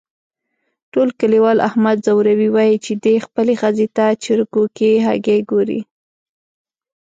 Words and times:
ټول 0.91 1.09
کلیوال 1.19 1.57
احمد 1.67 1.97
ځوروي، 2.05 2.49
وایي 2.55 2.77
چې 2.85 2.93
دی 3.03 3.15
خپلې 3.25 3.53
ښځې 3.61 3.87
ته 3.95 4.05
چرگو 4.23 4.63
کې 4.77 5.03
هگۍ 5.07 5.39
گوري. 5.51 5.81